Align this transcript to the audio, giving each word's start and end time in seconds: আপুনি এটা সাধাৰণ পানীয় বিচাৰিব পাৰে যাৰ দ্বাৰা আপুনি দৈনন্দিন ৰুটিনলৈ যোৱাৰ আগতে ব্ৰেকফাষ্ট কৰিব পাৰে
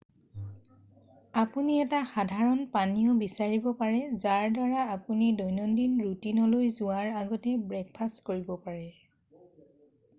আপুনি 1.41 1.73
এটা 1.81 1.97
সাধাৰণ 2.11 2.61
পানীয় 2.77 3.11
বিচাৰিব 3.23 3.67
পাৰে 3.81 3.99
যাৰ 4.23 4.47
দ্বাৰা 4.55 4.85
আপুনি 4.93 5.27
দৈনন্দিন 5.41 6.01
ৰুটিনলৈ 6.05 6.71
যোৱাৰ 6.79 7.11
আগতে 7.21 7.53
ব্ৰেকফাষ্ট 7.73 8.25
কৰিব 8.31 8.51
পাৰে 8.65 8.89